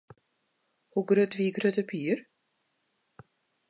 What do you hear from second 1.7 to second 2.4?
Pier?